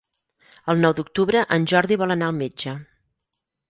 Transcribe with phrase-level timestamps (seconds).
[0.73, 2.79] El nou d'octubre en Jordi vol anar al metge.